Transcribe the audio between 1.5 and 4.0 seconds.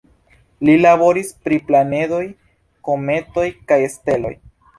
planedoj, kometoj kaj